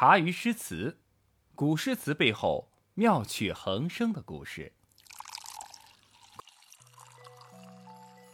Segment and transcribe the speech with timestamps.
[0.00, 0.96] 茶余诗词，
[1.54, 4.72] 古诗词背后妙趣横生的故事。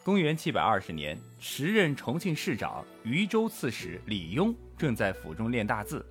[0.04, 6.06] 公元七百二十年，时任重庆市长、渝州刺史李邕正在府中练大字，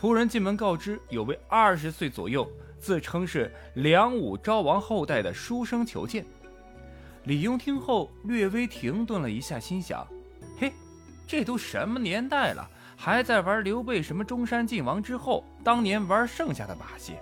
[0.00, 2.48] 仆人进门告知，有位二十岁左右、
[2.78, 6.24] 自称是梁武昭王后代的书生求见。
[7.24, 10.06] 李邕听后略微停顿了一下，心想
[10.56, 10.72] ：“嘿，
[11.26, 17.16] 这都什么年代了？”还在玩刘备什么中山靖王之后当年玩剩下的把戏，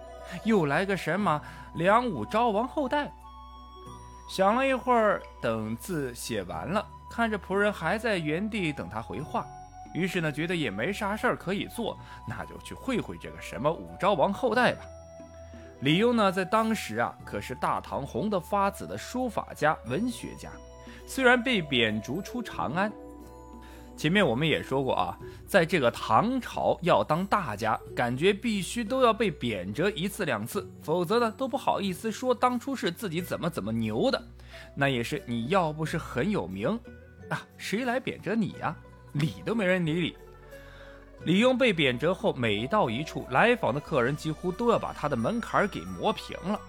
[0.44, 1.40] 又来个什么
[1.74, 3.10] 梁武昭王后代。
[4.28, 9.44] 想了一会儿，等字写完了，看着仆人还在原地等他回话，
[9.92, 14.84] 于是呢，觉得也没啥事儿可以做，那就去会会这个什么武昭王后代吧。
[15.80, 20.48] 李邕呢，在当时啊，可是大唐红得发紫的书法家、文学家，
[21.06, 22.90] 虽然被贬逐出长安。
[24.02, 25.16] 前面我们也说过啊，
[25.46, 34.20] 在这个唐朝要当大家，感觉必须都要被贬谪一次两次，否则呢都不好意思说当初是自己怎么怎么牛的。
[34.74, 36.68] 那也是你要不是很有名
[37.28, 38.74] 啊，谁来贬谪你呀？
[39.14, 40.16] 理都没人理你。
[41.22, 46.60] 李邕被贬谪后，每到一处，来访的客人几乎都要把他的门槛给磨平了。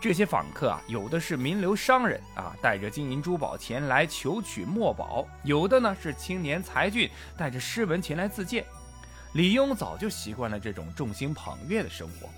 [0.00, 8.64] 这些访客啊，有的是名流商人啊，带着金银珠宝前来求取墨宝；有的呢是青年才俊，带着诗文前来自荐。
[9.34, 12.30] 李邕早就习惯了这种众星捧月的生活。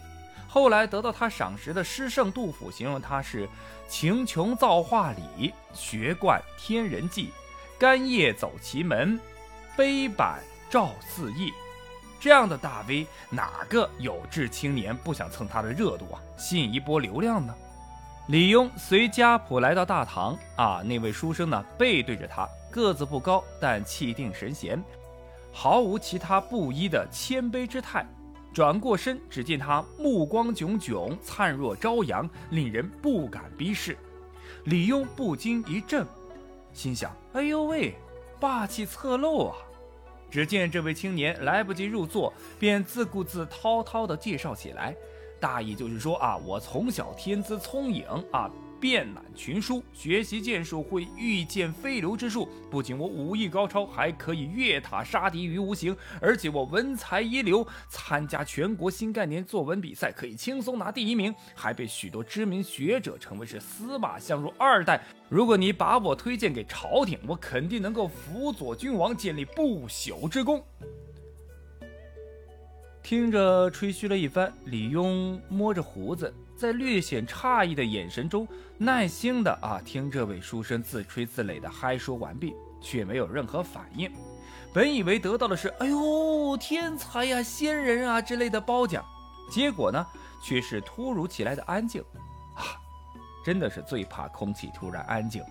[0.48, 3.48] 后来得到他赏识的诗圣杜甫形容他是
[3.88, 7.30] “情穷造化理，学贯天人际，
[7.78, 9.18] 干夜走奇门，
[9.76, 11.52] 碑板照四翼。”
[12.22, 17.52] 这样的大 V，哪个有志青年不想蹭他的热度啊，吸引一波流量呢？
[18.28, 24.80] 李邕随家仆来到大堂啊，那位书生呢背对着他，个子不高，但气定神闲，
[25.52, 28.06] 毫无其他布衣的谦卑之态。
[28.54, 33.98] 转过身，只见他目光炯炯，灿若朝阳，令人不敢逼视。
[34.66, 36.06] 李邕不禁一怔，
[36.72, 37.96] 心想：哎呦喂，
[38.38, 39.56] 霸气侧漏啊！
[40.32, 44.96] 只见这位青年来不及入座，便自顾自滔滔地介绍起来，
[45.38, 48.50] 大意就是说啊，我从小天资聪颖啊。
[48.82, 52.48] 遍览群书，学习剑术，会御剑飞流之术。
[52.68, 65.00] 不仅我武艺高超，还可以越塔杀敌于无形，而且我文采一流，参加全国新概念作文比赛可以轻松拿第一名，还被许多知名学者称为是司马相如二代。
[65.28, 70.60] 如果你把我推荐给朝廷，我肯定能够辅佐君王建立不朽之功。
[73.02, 76.32] 听着吹嘘了一番，李庸摸着胡子。
[76.56, 78.46] 在略显诧异的眼神中，
[78.78, 84.08] 耐心的啊听这位书生自吹自擂的嗨说完毕，却没有任何反应。
[84.72, 89.04] 本以为得到的是“哎呦，天才呀，仙人啊”之类的褒奖，
[89.50, 90.06] 结果呢，
[90.40, 92.00] 却是突如其来的安静。
[92.54, 92.78] 啊，
[93.44, 95.42] 真的是最怕空气突然安静。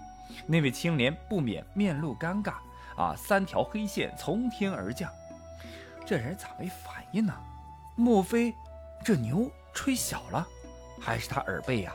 [0.48, 2.54] 那位青年不免面露尴尬
[2.96, 5.12] 啊，三条黑线从天而降。
[6.06, 7.34] 这人咋没反应呢？
[7.96, 8.54] 莫非
[9.04, 10.48] 这牛吹小了？
[11.00, 11.92] 还是他耳背呀！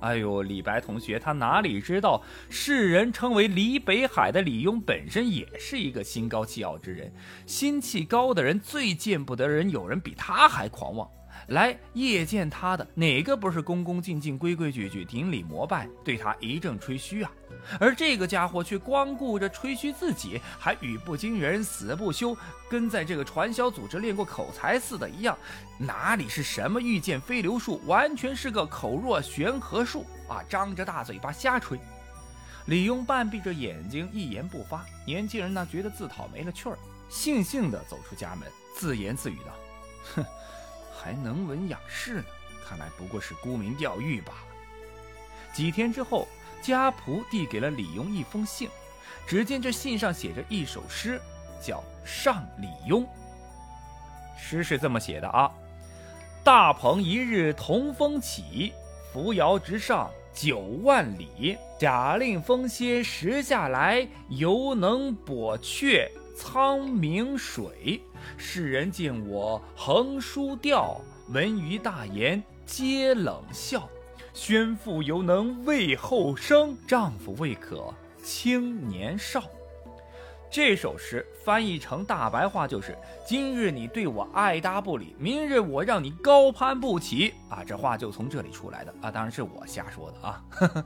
[0.00, 7.12] 哎呦，李白同学，他哪里知道，世人称为李北海的李邕本身也是一个心高气傲之人。
[7.46, 11.06] 心气高的人最见不得人有人比他还狂妄。
[11.48, 17.30] 来谒见他的哪个不是恭恭敬敬、规规矩矩、顶礼膜拜，对他一阵吹嘘啊？
[17.78, 22.36] 而这个家伙却光顾着吹嘘自己，还语不惊人死不休，
[22.68, 25.36] 跟在这个传销组织练过口才似的一样。
[25.78, 30.42] 哪里是什么御剑飞流术，完全是个口若悬河术啊！
[30.48, 31.78] 张着大嘴巴瞎吹。
[32.66, 34.84] 李庸半闭着眼睛，一言不发。
[35.06, 36.78] 年轻人呢，觉得自讨没了趣儿，
[37.10, 38.46] 悻悻地走出家门，
[38.76, 39.52] 自言自语道
[40.14, 40.24] ：“哼。”
[41.02, 42.24] 还能文养士呢，
[42.68, 44.38] 看来不过是沽名钓誉罢了。
[45.54, 46.28] 几天之后，
[46.62, 48.68] 家仆递给了李邕一封信，
[49.26, 51.20] 只见这信上写着一首诗，
[51.60, 53.02] 叫《上李邕》。
[54.38, 55.50] 诗是这么写的啊：
[56.42, 58.72] 大鹏一日同风起，
[59.12, 61.56] 扶摇直上九万里。
[61.78, 68.00] 假令风歇时下来，犹能簸却苍冥水。
[68.36, 73.88] 世人见我横书调，闻余大言皆冷笑。
[74.32, 77.92] 宣父犹能为后生，丈夫未可
[78.22, 79.42] 轻年少。
[80.50, 87.62] 这首诗翻译成大白话就是：今日你对我爱搭不理，明日我让你高攀不起啊！
[87.64, 90.44] 这话就从这里出来的啊，当然是我瞎说的啊。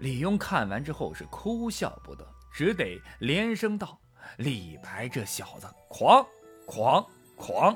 [0.00, 3.98] 李邕看完之后是哭笑不得，只得连声道
[4.36, 6.26] ：“李白这小子狂！”
[6.66, 7.74] 狂狂。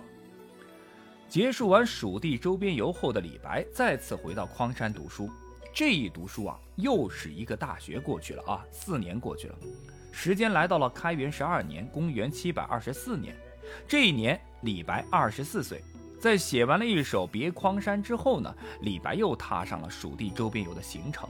[1.32, 5.30] 结束完蜀地周边游后的李白，再次回到匡山读书。
[5.72, 9.54] 这一读书啊，又是一个大学过去了啊，四年过去了，
[10.12, 13.34] 时间来到了开元十二年，公元七百二十四年。
[13.88, 15.82] 这一年，李白二十四岁。
[16.20, 21.26] 在写完了一首《别匡山》之后呢，李白又踏上了蜀地周边游的行程。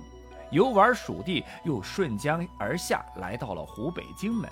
[0.50, 4.50] 游玩蜀地，又顺江而下，来到了湖北荆门。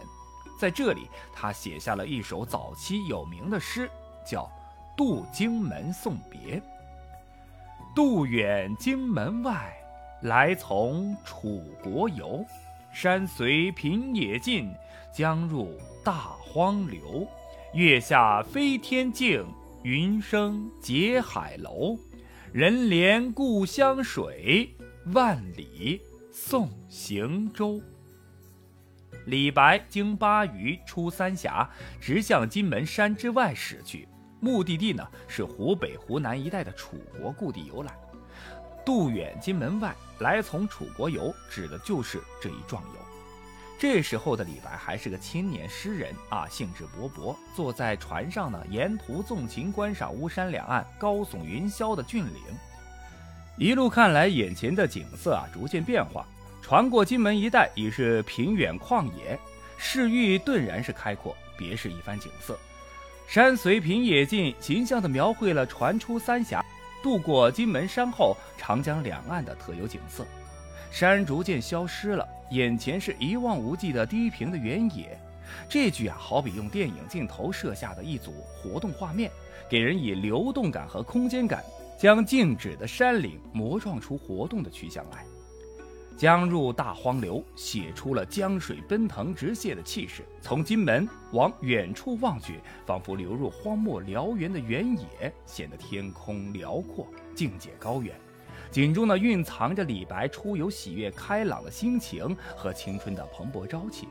[0.61, 3.91] 在这里，他写下了一首早期有名的诗，
[4.25, 4.45] 叫
[4.97, 6.59] 《渡荆门送别》。
[7.95, 9.73] 渡远荆门外，
[10.23, 12.45] 来从楚国游。
[12.93, 14.73] 山随平野尽，
[15.13, 17.27] 江入大荒流。
[17.75, 19.47] 月下飞天镜。
[19.83, 21.97] 云生结海楼，
[22.53, 24.69] 人怜故乡水，
[25.15, 27.81] 万里送行舟。
[29.25, 31.67] 李白经巴渝出三峡，
[31.99, 34.07] 直向金门山之外驶去，
[34.41, 37.95] 目的地呢是湖北、湖南一带的楚国故地游览。
[38.85, 43.01] 渡远金门外，来从楚国游，指的就是这一壮游。
[43.79, 52.43] 这时候的李白还是个青年诗人啊，兴致勃勃，坐在船上呢，沿途纵情观赏巫山两岸高耸云霄的峻岭。
[53.57, 56.27] 一路看来，眼前的景色啊逐渐变化。
[56.63, 59.39] 船过金门一带已是平远旷野，
[59.77, 62.59] 视域顿然是开阔，别是一番景色。
[63.31, 66.61] 山随平野尽，形象地描绘了船出三峡，
[67.01, 70.27] 渡过金门山后长江两岸的特有景色。
[70.91, 72.29] 山逐渐消失了。
[72.51, 75.17] 眼前是一望无际的低平的原野，
[75.69, 79.31] 这句啊，好比用电影镜头摄下的一组活动画面，
[79.71, 81.63] 给人以流动感和空间感，
[81.97, 85.25] 将静止的山岭磨撞出活动的去向来。
[86.21, 90.23] 江入大荒流，写出了江水奔腾直泻的气势。
[90.43, 98.15] 从金门往远处望去，仿佛流入荒漠辽原的原野，显得天空辽阔，境界高远。
[98.71, 104.07] 景中呢蕴藏着李白出游喜悦开朗的心情和青春的蓬勃朝气。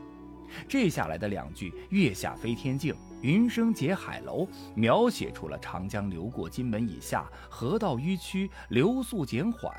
[0.66, 2.92] 这下来的两句“月下飞天镜，
[3.22, 9.72] 云生结海楼”，描写出了长江流过金门以下，河道迂曲，流速减缓。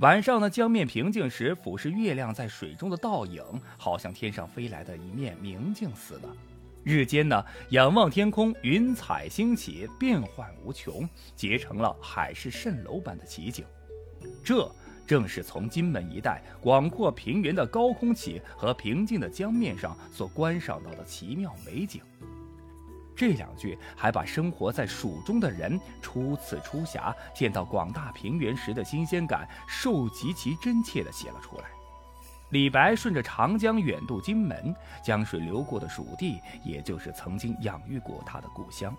[0.00, 3.42] 晚上呢，江面平静时，俯视月亮在水中的倒影，
[3.76, 6.28] 好像天上飞来的一面明镜似的。
[6.82, 11.06] 日间呢，仰望天空，云彩兴起，变幻无穷，
[11.36, 13.66] 结成了海市蜃楼般的奇景。
[14.42, 14.66] 这
[15.06, 22.00] 正是从金门一带广阔平原的高空起和平静的江面上所观赏到的奇妙美景。
[23.20, 31.64] 这两句还把生活在蜀中的人初次出峡见到广大平原时的新鲜感，受极其真切地写了出来。
[32.48, 34.74] 李白顺着长江远渡金门，
[35.04, 38.96] 江水流过的蜀地，也就是曾经养育过他的故乡。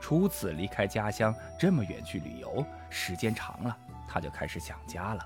[0.00, 3.78] 初次离开家乡这么远去旅游，时间长了。
[4.08, 5.24] 他就开始想家了，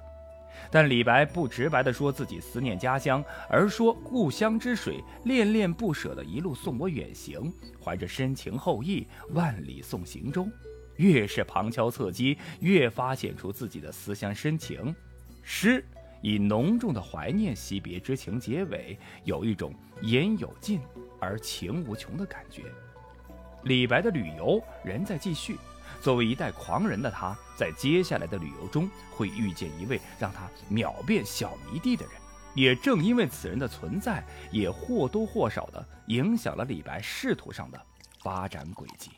[0.70, 7.52] 但李白不直白地说自己思念家乡，而说故乡之水恋恋不舍地一路送我远行，
[7.82, 10.48] 怀着深情厚谊，万里送行舟。
[10.96, 14.94] 越是旁敲侧击，越发显出自己的思乡深情。
[15.42, 15.84] 诗
[16.20, 19.72] 以浓重的怀念惜别之情结尾，有一种
[20.02, 20.80] 言有尽
[21.20, 22.64] 而情无穷的感觉。
[23.62, 25.56] 李白的旅游仍在继续。
[26.00, 32.14] 作为一代狂人的他，在接下来的旅游中会遇见一位让他秒变小迷弟的人，
[32.54, 37.80] 也正因为此人的存在，也或多或少的影响了李白仕途上的
[38.22, 39.10] 发展轨迹。